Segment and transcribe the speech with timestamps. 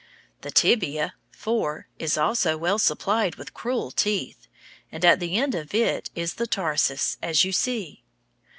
[0.41, 4.47] The tibia, IV, is also well supplied with cruel teeth,
[4.91, 8.01] and at the end of it is the tarsus, as you see.